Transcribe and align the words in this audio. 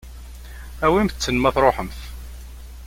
Awimt-ten 0.85 1.37
ma 1.39 1.49
tṛuḥemt. 1.55 1.99